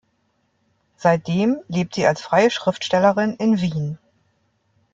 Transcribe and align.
Seitdem 0.97 1.59
lebt 1.67 1.93
sie 1.93 2.07
als 2.07 2.21
freie 2.21 2.49
Schriftstellerin 2.49 3.35
in 3.35 3.61
Wien. 3.61 3.97